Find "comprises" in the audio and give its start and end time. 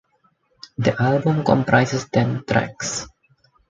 1.43-2.09